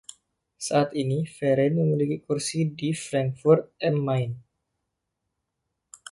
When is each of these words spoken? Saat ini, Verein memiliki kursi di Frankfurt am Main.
Saat 0.67 0.89
ini, 1.03 1.19
Verein 1.35 1.73
memiliki 1.81 2.17
kursi 2.25 2.59
di 2.79 2.89
Frankfurt 3.05 3.61
am 3.87 3.95
Main. 4.01 4.33